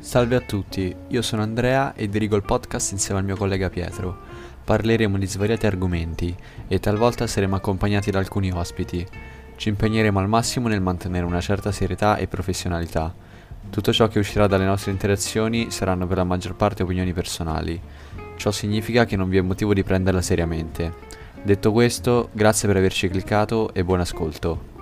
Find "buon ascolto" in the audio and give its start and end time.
23.84-24.79